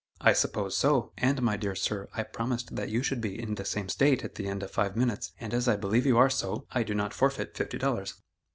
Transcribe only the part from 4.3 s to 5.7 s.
the end of five minutes, and as